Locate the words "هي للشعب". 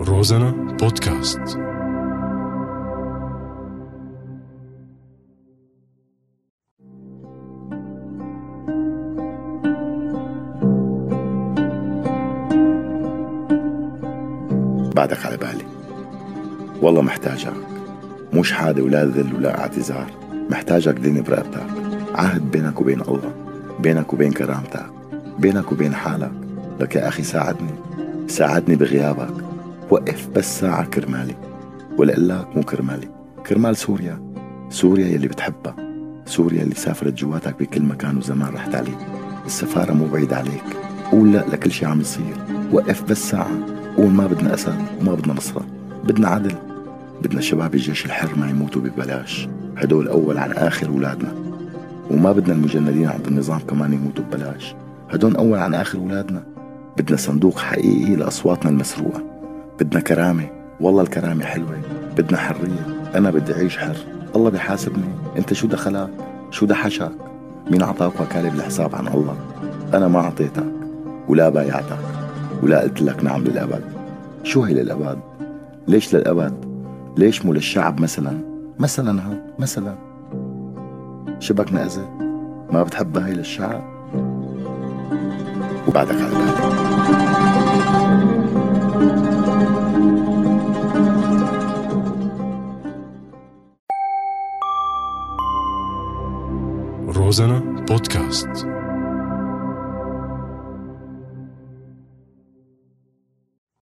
83.26-83.82